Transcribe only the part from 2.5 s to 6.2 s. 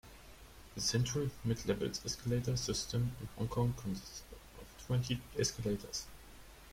system in Hong Kong consists of twenty escalators.